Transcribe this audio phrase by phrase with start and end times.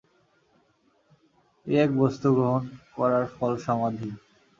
[1.67, 2.63] এই এক বস্তু গ্রহণ
[2.95, 4.09] করার ফল সমাধি।